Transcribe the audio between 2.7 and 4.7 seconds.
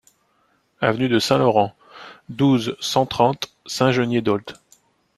cent trente Saint-Geniez-d'Olt